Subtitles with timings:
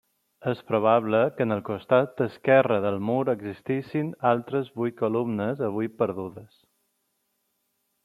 [0.51, 6.61] És probable que en el costat esquerre del mur existissin altres vuit columnes, avui perdudes.